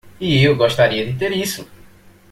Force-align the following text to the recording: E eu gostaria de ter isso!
E 0.19 0.43
eu 0.43 0.55
gostaria 0.55 1.05
de 1.05 1.13
ter 1.15 1.31
isso! 1.31 1.69